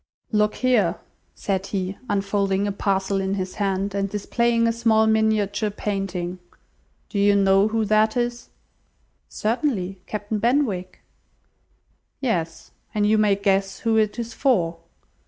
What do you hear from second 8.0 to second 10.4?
is?" "Certainly: Captain